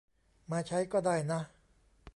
[0.51, 1.41] มาใช้ก็ได้นะ